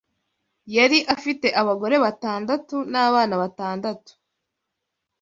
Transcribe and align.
Yari 0.75 0.97
afite 1.15 1.47
abagore 1.61 1.95
batandatu 2.05 2.75
n’abana 2.91 3.33
batandatu 3.43 4.11